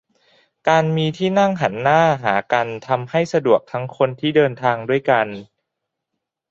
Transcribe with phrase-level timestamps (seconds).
[0.69, 5.27] การมีที่นั่งหันหน้าหากันทำให้สะดวกทั้งคนที่เดินทางด้วยกัน